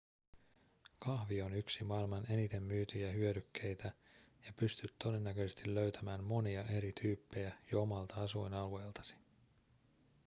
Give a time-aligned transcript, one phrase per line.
[0.99, 3.91] kahvi on yksi maailman eniten myytyjä hyödykkeitä
[4.45, 9.15] ja pystyt todennäköisesti löytämään monia eri tyyppejä jo omalta asuinalueeltasi